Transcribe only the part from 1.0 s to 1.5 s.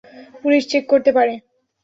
পারে।